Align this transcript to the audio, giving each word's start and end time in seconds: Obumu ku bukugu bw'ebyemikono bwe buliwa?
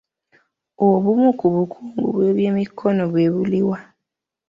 Obumu 0.87 1.29
ku 1.39 1.45
bukugu 1.53 2.01
bw'ebyemikono 2.13 3.03
bwe 3.11 3.25
buliwa? 3.33 3.79